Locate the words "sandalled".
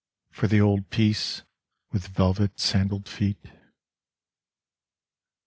2.59-3.07